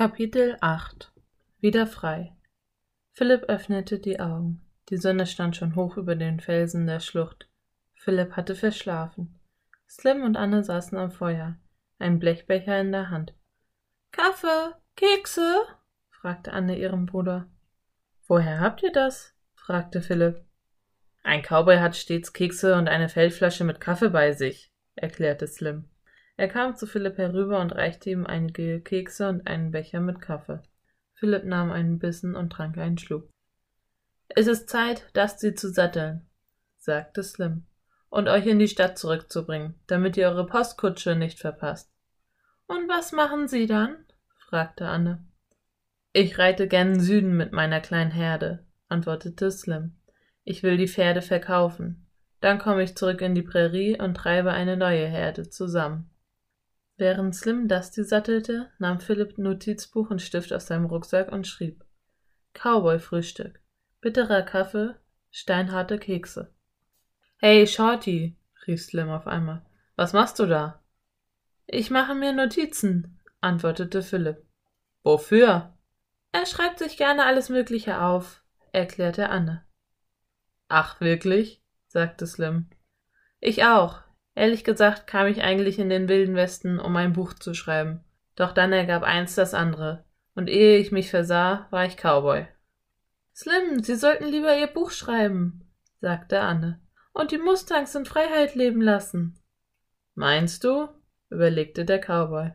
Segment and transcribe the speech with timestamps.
[0.00, 1.12] Kapitel 8
[1.60, 2.34] Wieder frei
[3.12, 4.62] Philipp öffnete die Augen.
[4.88, 7.50] Die Sonne stand schon hoch über den Felsen der Schlucht.
[7.96, 9.38] Philipp hatte verschlafen.
[9.86, 11.58] Slim und Anne saßen am Feuer,
[11.98, 13.34] ein Blechbecher in der Hand.
[14.10, 15.66] Kaffee, Kekse?
[16.08, 17.50] fragte Anne ihren Bruder.
[18.26, 19.34] Woher habt ihr das?
[19.54, 20.42] fragte Philipp.
[21.24, 25.89] Ein Cowboy hat stets Kekse und eine Feldflasche mit Kaffee bei sich, erklärte Slim.
[26.40, 30.62] Er kam zu Philipp herüber und reichte ihm einige Kekse und einen Becher mit Kaffee.
[31.12, 33.28] Philipp nahm einen Bissen und trank einen Schluck.
[34.30, 36.26] Es ist Zeit, Dusty zu satteln,
[36.78, 37.66] sagte Slim,
[38.08, 41.92] und euch in die Stadt zurückzubringen, damit ihr eure Postkutsche nicht verpasst.
[42.66, 43.96] Und was machen Sie dann?
[44.38, 45.22] fragte Anne.
[46.14, 49.94] Ich reite gern Süden mit meiner kleinen Herde, antwortete Slim.
[50.44, 52.06] Ich will die Pferde verkaufen.
[52.40, 56.09] Dann komme ich zurück in die Prärie und treibe eine neue Herde zusammen.
[57.00, 61.82] Während Slim Dusty sattelte, nahm Philipp Notizbuch und Stift aus seinem Rucksack und schrieb
[62.52, 63.58] Cowboy-Frühstück,
[64.02, 64.96] bitterer Kaffee,
[65.30, 66.52] steinharte Kekse.
[67.38, 69.64] Hey, Shorty, rief Slim auf einmal,
[69.96, 70.82] was machst du da?
[71.66, 74.44] Ich mache mir Notizen, antwortete Philipp.
[75.02, 75.72] Wofür?
[76.32, 79.64] Er schreibt sich gerne alles Mögliche auf, erklärte Anne.
[80.68, 81.64] Ach, wirklich?
[81.86, 82.68] sagte Slim.
[83.40, 84.02] Ich auch.
[84.34, 88.04] Ehrlich gesagt kam ich eigentlich in den wilden Westen, um ein Buch zu schreiben.
[88.36, 92.46] Doch dann ergab eins das andere, und ehe ich mich versah, war ich Cowboy.
[93.34, 95.68] Slim, Sie sollten lieber Ihr Buch schreiben,
[96.00, 96.80] sagte Anne,
[97.12, 99.38] und die Mustangs in Freiheit leben lassen.
[100.14, 100.88] Meinst du?
[101.28, 102.52] überlegte der Cowboy.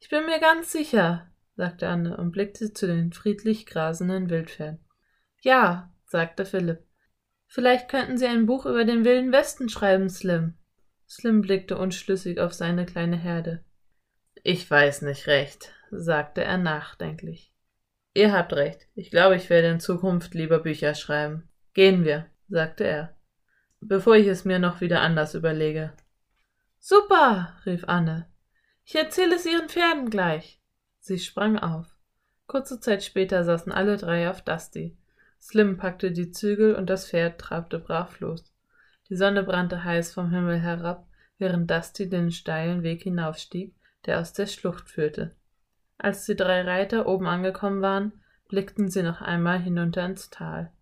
[0.00, 4.80] Ich bin mir ganz sicher, sagte Anne und blickte zu den friedlich grasenden Wildpferden.
[5.40, 6.84] Ja, sagte Philipp.
[7.46, 10.54] Vielleicht könnten Sie ein Buch über den wilden Westen schreiben, Slim.
[11.08, 13.64] Slim blickte unschlüssig auf seine kleine Herde.
[14.42, 17.52] Ich weiß nicht recht, sagte er nachdenklich.
[18.14, 18.86] Ihr habt recht.
[18.94, 21.48] Ich glaube, ich werde in Zukunft lieber Bücher schreiben.
[21.74, 23.14] Gehen wir, sagte er,
[23.80, 25.92] bevor ich es mir noch wieder anders überlege.
[26.78, 28.26] Super, rief Anne.
[28.84, 30.60] Ich erzähle es ihren Pferden gleich.
[31.00, 31.96] Sie sprang auf.
[32.46, 34.96] Kurze Zeit später saßen alle drei auf Dusty.
[35.40, 38.55] Slim packte die Zügel und das Pferd trabte brav los.
[39.08, 41.06] Die Sonne brannte heiß vom Himmel herab,
[41.38, 43.74] während Dusty den steilen Weg hinaufstieg,
[44.04, 45.34] der aus der Schlucht führte.
[45.98, 48.12] Als die drei Reiter oben angekommen waren,
[48.48, 50.72] blickten sie noch einmal hinunter ins Tal.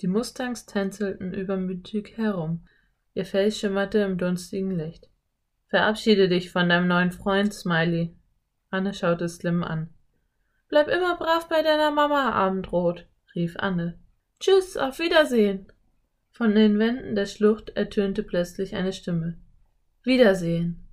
[0.00, 2.66] Die Mustangs tänzelten übermütig herum,
[3.14, 5.08] ihr Fell schimmerte im dunstigen Licht.
[5.68, 8.14] Verabschiede dich von deinem neuen Freund, Smiley.
[8.70, 9.90] Anne schaute Slim an.
[10.68, 13.98] Bleib immer brav bei deiner Mama, Abendrot, rief Anne.
[14.40, 15.72] Tschüss, auf Wiedersehen.
[16.38, 19.36] Von den Wänden der Schlucht ertönte plötzlich eine Stimme.
[20.04, 20.86] Wiedersehen.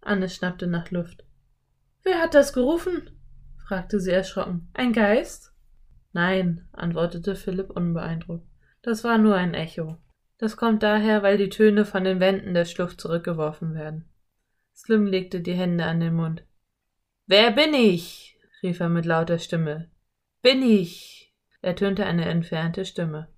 [0.00, 1.26] Anne schnappte nach Luft.
[2.04, 3.10] Wer hat das gerufen?
[3.66, 4.70] fragte sie erschrocken.
[4.72, 5.52] Ein Geist?
[6.14, 8.46] Nein, antwortete Philipp unbeeindruckt.
[8.80, 9.98] Das war nur ein Echo.
[10.38, 14.06] Das kommt daher, weil die Töne von den Wänden der Schlucht zurückgeworfen werden.
[14.74, 16.44] Slim legte die Hände an den Mund.
[17.26, 18.38] Wer bin ich?
[18.62, 19.90] rief er mit lauter Stimme.
[20.40, 21.34] Bin ich?
[21.60, 23.28] ertönte eine entfernte Stimme.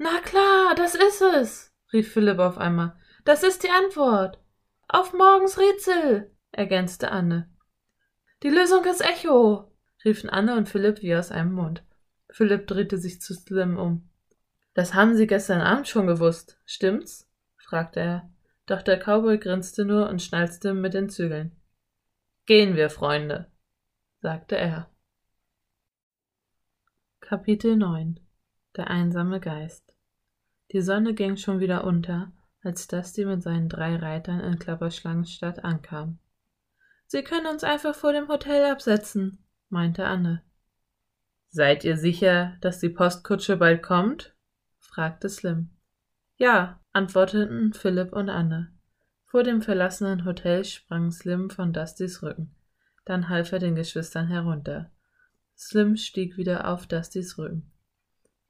[0.00, 2.96] Na klar, das ist es, rief Philipp auf einmal.
[3.24, 4.38] Das ist die Antwort.
[4.86, 7.50] Auf morgens Rätsel, ergänzte Anne.
[8.44, 9.72] Die Lösung ist Echo,
[10.04, 11.82] riefen Anne und Philipp wie aus einem Mund.
[12.30, 14.08] Philipp drehte sich zu Slim um.
[14.74, 17.28] Das haben Sie gestern Abend schon gewusst, stimmt's?
[17.56, 18.30] fragte er.
[18.66, 21.56] Doch der Cowboy grinste nur und schnalzte mit den Zügeln.
[22.46, 23.50] Gehen wir, Freunde,
[24.20, 24.88] sagte er.
[27.20, 28.20] Kapitel 9
[28.76, 29.87] Der einsame Geist
[30.72, 36.18] die Sonne ging schon wieder unter, als Dusty mit seinen drei Reitern in Klapperschlangenstadt ankam.
[37.06, 40.42] Sie können uns einfach vor dem Hotel absetzen, meinte Anne.
[41.48, 44.34] Seid ihr sicher, dass die Postkutsche bald kommt?
[44.78, 45.70] fragte Slim.
[46.36, 48.72] Ja, antworteten Philipp und Anne.
[49.24, 52.54] Vor dem verlassenen Hotel sprang Slim von Dustys Rücken.
[53.06, 54.90] Dann half er den Geschwistern herunter.
[55.56, 57.70] Slim stieg wieder auf Dustys Rücken.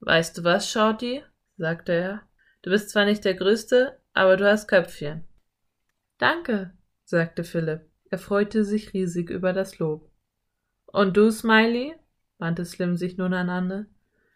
[0.00, 1.22] Weißt du was, Shorty?
[1.58, 2.22] Sagte er.
[2.62, 5.24] Du bist zwar nicht der Größte, aber du hast Köpfchen.
[6.16, 6.72] Danke,
[7.04, 7.82] sagte Philipp.
[8.10, 10.10] Er freute sich riesig über das Lob.
[10.86, 11.94] Und du, Smiley?
[12.38, 13.86] wandte Slim sich nun an Anne.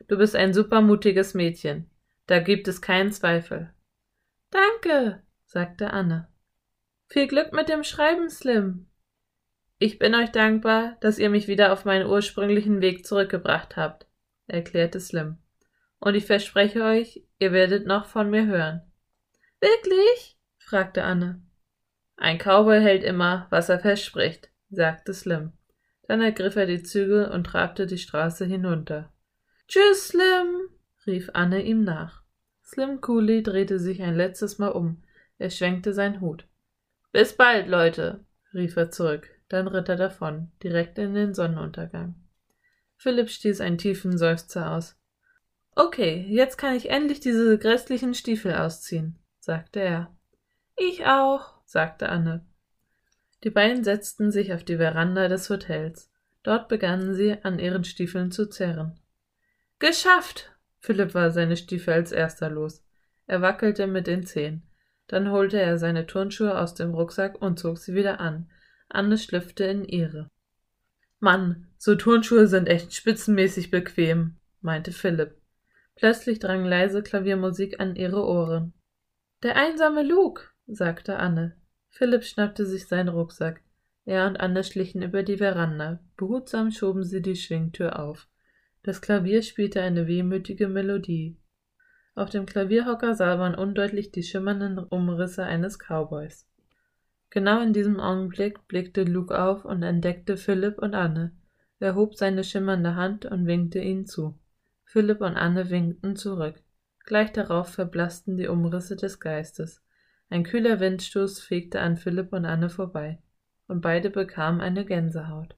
[0.09, 1.89] Du bist ein supermutiges Mädchen.
[2.27, 3.73] Da gibt es keinen Zweifel.
[4.51, 6.29] Danke, sagte Anne.
[7.07, 8.87] Viel Glück mit dem Schreiben, Slim.
[9.79, 14.07] Ich bin euch dankbar, dass ihr mich wieder auf meinen ursprünglichen Weg zurückgebracht habt,
[14.47, 15.42] erklärte Slim
[16.03, 18.83] und ich verspreche euch, ihr werdet noch von mir hören.
[19.61, 20.37] Wirklich?
[20.59, 21.41] fragte Anne.
[22.17, 25.53] Ein Cowboy hält immer, was er verspricht, sagte Slim.
[26.09, 29.13] Dann ergriff er die Zügel und trabte die Straße hinunter.
[29.69, 30.71] Tschüss, Slim,
[31.07, 32.25] rief Anne ihm nach.
[32.65, 35.05] Slim Cooley drehte sich ein letztes Mal um.
[35.39, 36.49] Er schwenkte seinen Hut.
[37.13, 39.31] Bis bald, Leute, rief er zurück.
[39.49, 42.17] Dann ritt er davon, direkt in den Sonnenuntergang.
[42.97, 44.99] Philipp stieß einen tiefen Seufzer aus.
[45.75, 50.15] Okay, jetzt kann ich endlich diese grässlichen Stiefel ausziehen, sagte er.
[50.77, 52.45] Ich auch, sagte Anne.
[53.45, 56.11] Die beiden setzten sich auf die Veranda des Hotels.
[56.43, 59.01] Dort begannen sie, an ihren Stiefeln zu zerren.
[59.79, 60.51] Geschafft!
[60.81, 62.85] Philipp war seine Stiefel als erster los.
[63.27, 64.63] Er wackelte mit den Zehen.
[65.07, 68.51] Dann holte er seine Turnschuhe aus dem Rucksack und zog sie wieder an.
[68.89, 70.29] Anne schlüpfte in ihre.
[71.19, 75.42] Mann, so Turnschuhe sind echt spitzenmäßig bequem, meinte Philipp.
[75.97, 78.73] Plötzlich drang leise Klaviermusik an ihre Ohren.
[79.43, 81.57] Der einsame Luke, sagte Anne.
[81.91, 83.61] Philipp schnappte sich seinen Rucksack.
[84.05, 86.01] Er und Anne schlichen über die Veranda.
[86.17, 88.29] Behutsam schoben sie die Schwingtür auf.
[88.83, 91.37] Das Klavier spielte eine wehmütige Melodie.
[92.15, 96.47] Auf dem Klavierhocker sah man undeutlich die schimmernden Umrisse eines Cowboys.
[97.31, 101.33] Genau in diesem Augenblick blickte Luke auf und entdeckte Philipp und Anne.
[101.79, 104.39] Er hob seine schimmernde Hand und winkte ihnen zu.
[104.93, 106.57] Philipp und Anne winkten zurück.
[107.07, 109.83] Gleich darauf verblassten die Umrisse des Geistes.
[110.29, 113.19] Ein kühler Windstoß fegte an Philipp und Anne vorbei,
[113.69, 115.57] und beide bekamen eine Gänsehaut.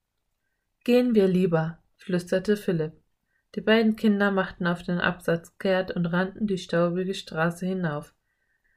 [0.84, 2.92] Gehen wir lieber, flüsterte Philipp.
[3.56, 8.14] Die beiden Kinder machten auf den Absatz kehrt und rannten die staubige Straße hinauf.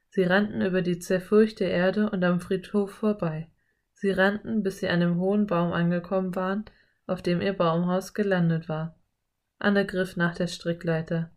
[0.08, 3.48] Sie rannten über die zerfurchte Erde und am Friedhof vorbei.
[3.94, 6.64] Sie rannten, bis sie an dem hohen Baum angekommen waren,
[7.06, 8.97] auf dem ihr Baumhaus gelandet war.
[9.58, 11.30] Anne griff nach der Strickleiter.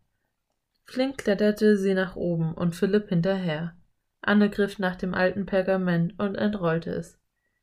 [0.84, 3.76] Flink kletterte sie nach oben und Philipp hinterher.
[4.20, 7.18] Anne griff nach dem alten Pergament und entrollte es.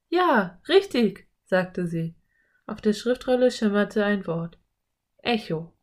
[0.09, 2.15] Ja, richtig, sagte sie.
[2.65, 4.57] Auf der Schriftrolle schimmerte ein Wort.
[5.19, 5.73] Echo.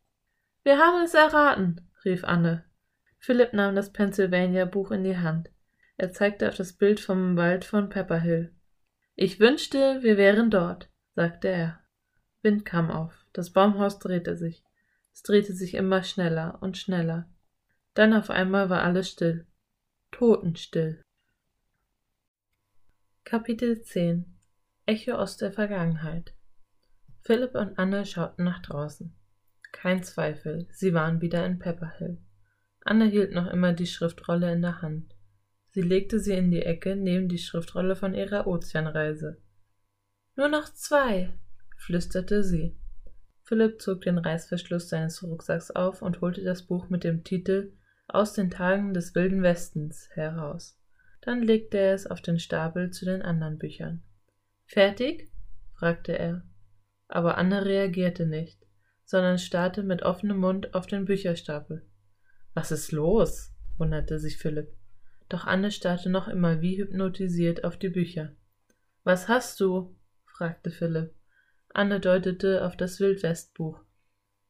[0.63, 2.63] Wir haben es erraten, rief Anne.
[3.17, 5.49] Philipp nahm das Pennsylvania-Buch in die Hand.
[5.97, 8.53] Er zeigte auf das Bild vom Wald von Pepperhill.
[9.15, 11.79] Ich wünschte, wir wären dort, sagte er.
[12.43, 13.25] Wind kam auf.
[13.33, 14.63] Das Baumhaus drehte sich.
[15.17, 17.27] Es drehte sich immer schneller und schneller.
[17.95, 19.47] Dann auf einmal war alles still
[20.11, 21.01] totenstill.
[23.23, 24.37] Kapitel 10
[24.85, 26.35] Echo aus der Vergangenheit
[27.21, 29.11] Philipp und Anne schauten nach draußen.
[29.71, 32.21] Kein Zweifel, sie waren wieder in Pepperhill.
[32.81, 35.15] Anne hielt noch immer die Schriftrolle in der Hand.
[35.69, 39.41] Sie legte sie in die Ecke neben die Schriftrolle von ihrer Ozeanreise.
[40.35, 41.33] Nur noch zwei,
[41.75, 42.77] flüsterte sie.
[43.47, 47.71] Philipp zog den Reißverschluss seines Rucksacks auf und holte das Buch mit dem Titel
[48.09, 50.77] aus den Tagen des wilden Westens heraus.
[51.21, 54.03] Dann legte er es auf den Stapel zu den anderen Büchern.
[54.65, 55.31] Fertig?
[55.75, 56.43] fragte er.
[57.07, 58.59] Aber Anne reagierte nicht,
[59.05, 61.85] sondern starrte mit offenem Mund auf den Bücherstapel.
[62.53, 63.53] Was ist los?
[63.77, 64.75] wunderte sich Philipp.
[65.29, 68.33] Doch Anne starrte noch immer wie hypnotisiert auf die Bücher.
[69.05, 69.95] Was hast du?
[70.25, 71.16] fragte Philipp.
[71.77, 73.79] Anne deutete auf das Wildwestbuch.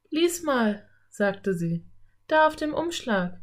[0.09, 1.85] Lies mal, sagte sie.
[2.27, 3.41] Da auf dem Umschlag.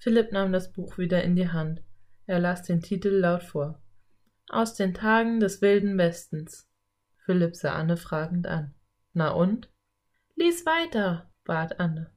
[0.00, 1.82] Philipp nahm das Buch wieder in die Hand.
[2.24, 3.82] Er las den Titel laut vor.
[4.48, 6.66] Aus den Tagen des wilden Westens.
[7.26, 8.74] Philipp sah Anne fragend an.
[9.12, 9.68] Na und?
[10.36, 12.10] Lies weiter, bat Anne.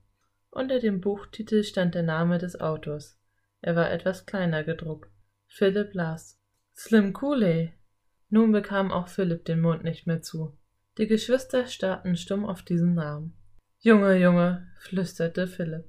[0.52, 3.20] Unter dem Buchtitel stand der Name des Autors.
[3.60, 5.12] Er war etwas kleiner gedruckt.
[5.50, 6.40] Philipp las.
[6.74, 7.74] Slim Cooley.
[8.30, 10.58] Nun bekam auch Philipp den Mund nicht mehr zu.
[10.98, 13.36] Die Geschwister starrten stumm auf diesen Namen.
[13.80, 15.86] Junge, Junge, flüsterte Philipp.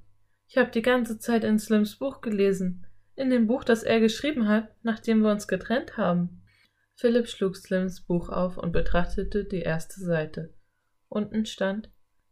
[0.47, 2.87] Ich habe die ganze Zeit in Slims Buch gelesen.
[3.15, 6.41] In dem Buch, das er geschrieben hat, nachdem wir uns getrennt haben.
[6.95, 10.53] Philipp schlug Slims Buch auf und betrachtete die erste Seite.
[11.07, 11.91] Unten stand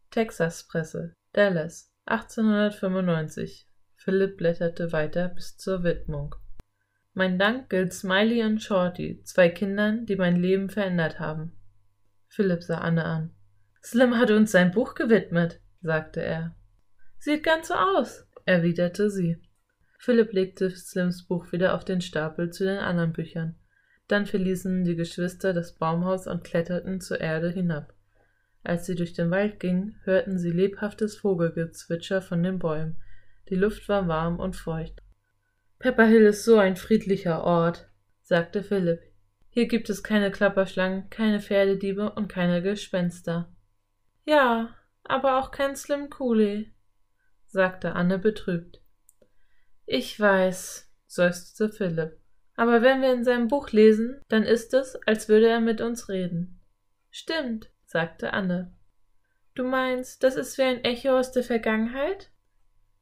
[0.10, 3.68] Texas Presse, Dallas, 1895.
[3.96, 6.36] Philipp blätterte weiter bis zur Widmung.
[7.14, 11.54] Mein Dank gilt Smiley und Shorty, zwei Kindern, die mein Leben verändert haben.
[12.36, 13.30] Philipp sah Anne an.
[13.84, 16.56] Slim hat uns sein Buch gewidmet, sagte er.
[17.20, 19.40] Sieht ganz so aus, erwiderte sie.
[20.00, 23.56] Philipp legte Slims Buch wieder auf den Stapel zu den anderen Büchern.
[24.08, 27.94] Dann verließen die Geschwister das Baumhaus und kletterten zur Erde hinab.
[28.64, 32.96] Als sie durch den Wald gingen, hörten sie lebhaftes Vogelgezwitscher von den Bäumen.
[33.50, 35.04] Die Luft war warm und feucht.
[35.78, 37.90] Pepperhill ist so ein friedlicher Ort,
[38.24, 39.13] sagte Philipp.
[39.56, 43.54] Hier gibt es keine Klapperschlangen, keine Pferdediebe und keine Gespenster.
[44.26, 46.74] Ja, aber auch kein Slim Cooley,
[47.46, 48.82] sagte Anne betrübt.
[49.86, 52.18] Ich weiß, seufzte Philipp.
[52.56, 56.10] Aber wenn wir in seinem Buch lesen, dann ist es, als würde er mit uns
[56.10, 56.60] reden.
[57.12, 58.74] Stimmt, sagte Anne.
[59.54, 62.32] Du meinst, das ist wie ein Echo aus der Vergangenheit?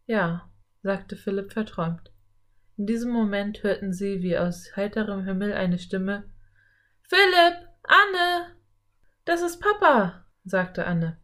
[0.06, 0.52] Ja,
[0.84, 2.12] sagte Philipp verträumt.
[2.76, 6.26] In diesem Moment hörten sie, wie aus heiterem Himmel eine Stimme
[7.14, 8.56] Philipp, Anne.
[9.26, 11.18] Das ist Papa, sagte Anne.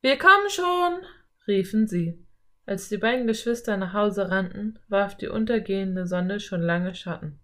[0.00, 1.02] Wir kommen schon,
[1.46, 2.26] riefen sie.
[2.64, 7.38] Als die beiden Geschwister nach Hause rannten, warf die untergehende Sonne schon lange Schatten.